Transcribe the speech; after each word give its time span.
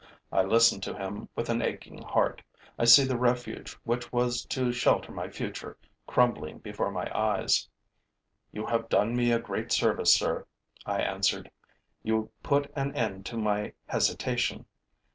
I 0.31 0.41
listen 0.41 0.81
to 0.81 0.95
him 0.97 1.29
with 1.35 1.47
an 1.51 1.61
aching 1.61 2.01
heart; 2.01 2.41
I 2.75 2.85
see 2.85 3.03
the 3.03 3.19
refuge 3.19 3.73
which 3.83 4.11
was 4.11 4.43
to 4.45 4.71
shelter 4.71 5.11
my 5.11 5.29
future 5.29 5.77
crumbling 6.07 6.57
before 6.57 6.89
my 6.89 7.07
eyes: 7.15 7.69
'You 8.51 8.65
have 8.65 8.89
done 8.89 9.15
me 9.15 9.31
a 9.31 9.37
great 9.37 9.71
service, 9.71 10.15
sir,' 10.15 10.47
I 10.87 11.01
answered. 11.03 11.51
'You 12.01 12.31
put 12.41 12.71
an 12.75 12.95
end 12.95 13.27
to 13.27 13.37
my 13.37 13.73
hesitation. 13.85 14.65